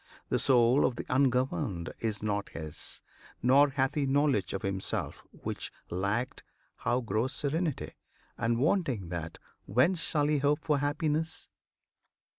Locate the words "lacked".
5.91-6.41